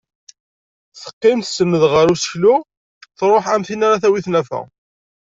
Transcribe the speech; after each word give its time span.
Teqqim 1.01 1.39
tsenned 1.41 1.83
ɣer 1.93 2.07
useklu 2.13 2.55
truḥ 3.17 3.45
am 3.53 3.63
tin 3.67 3.85
ara 3.87 4.01
tawi 4.03 4.19
tnafa. 4.25 4.61